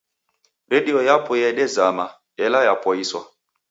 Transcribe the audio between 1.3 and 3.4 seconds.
yedezama, ela yapoiswa.